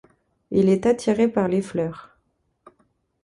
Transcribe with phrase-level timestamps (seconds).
[0.49, 2.17] Il est attiré par les fleurs.